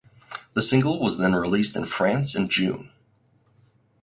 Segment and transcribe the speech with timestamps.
[0.55, 2.91] The single was then released in France in June.